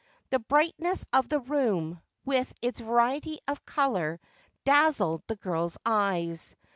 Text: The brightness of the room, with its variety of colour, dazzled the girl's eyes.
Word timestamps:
The 0.31 0.39
brightness 0.39 1.05
of 1.13 1.29
the 1.29 1.39
room, 1.39 2.01
with 2.25 2.51
its 2.63 2.79
variety 2.79 3.37
of 3.47 3.63
colour, 3.67 4.19
dazzled 4.63 5.21
the 5.27 5.35
girl's 5.35 5.77
eyes. 5.85 6.55